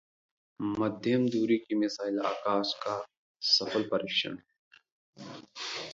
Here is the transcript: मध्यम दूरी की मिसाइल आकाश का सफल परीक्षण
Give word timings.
मध्यम 0.59 1.27
दूरी 1.29 1.57
की 1.57 1.75
मिसाइल 1.75 2.19
आकाश 2.25 2.73
का 2.83 3.01
सफल 3.41 3.83
परीक्षण 3.83 4.37